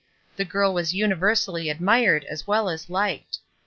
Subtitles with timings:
[0.35, 3.37] The girl was universally admired as well as hked.